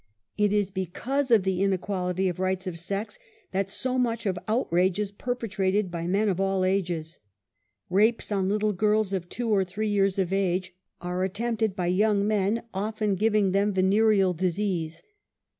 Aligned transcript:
It 0.35 0.51
is 0.51 0.71
because 0.71 1.29
of 1.29 1.43
the 1.43 1.61
inequality 1.61 2.27
of 2.27 2.39
rights 2.39 2.65
of 2.65 2.79
sex, 2.79 3.19
that 3.51 3.69
so 3.69 3.99
much 3.99 4.25
of 4.25 4.39
outrage 4.47 4.97
is 4.99 5.11
perpetrated 5.11 5.91
by 5.91 6.07
men 6.07 6.27
of 6.27 6.39
all 6.41 6.65
ages. 6.65 7.19
Eapes 7.91 8.35
on 8.35 8.49
\little 8.49 8.73
girls 8.73 9.13
of 9.13 9.25
but 9.29 9.29
two 9.29 9.49
or 9.51 9.63
three 9.63 9.89
years 9.89 10.17
of 10.17 10.33
age, 10.33 10.73
are 11.01 11.21
at 11.23 11.37
16 11.37 11.43
UNMASKED. 11.45 11.59
tempted 11.59 11.75
by 11.75 11.85
young 11.85 12.27
men 12.27 12.63
often 12.73 13.13
giving 13.13 13.51
them 13.51 13.71
venereal 13.75 14.33
disease. 14.33 15.03